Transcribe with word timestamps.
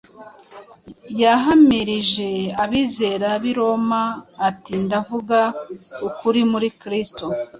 Yahamirije 1.21 2.29
abizera 2.63 3.29
b’i 3.41 3.53
Roma 3.59 4.03
ati: 4.49 4.73
“Ndavuga 4.85 5.39
ukuri 6.07 6.41
muri 6.51 6.67
Kristo, 6.79 7.25